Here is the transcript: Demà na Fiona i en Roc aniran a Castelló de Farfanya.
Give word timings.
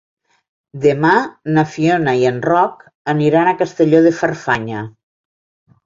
Demà 0.85 1.11
na 1.59 1.65
Fiona 1.75 2.17
i 2.23 2.27
en 2.31 2.41
Roc 2.49 2.83
aniran 3.17 3.53
a 3.53 3.57
Castelló 3.63 4.05
de 4.11 4.17
Farfanya. 4.23 4.87